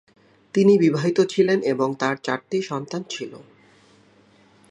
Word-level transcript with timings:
তিনি 0.55 0.73
বিবাহিত 0.77 1.17
ছিলেন 1.29 1.59
এবং 1.63 1.89
তাঁর 1.95 2.15
চারটি 2.17 2.57
সন্তান 2.61 3.01
ছিল। 3.09 3.31